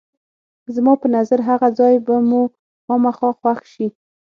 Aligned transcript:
زما 0.75 0.93
په 1.01 1.07
نظر 1.15 1.39
هغه 1.49 1.67
ځای 1.79 1.95
به 2.05 2.15
مو 2.29 2.41
خامخا 2.85 3.29
خوښ 3.39 3.59
شي. 3.73 3.87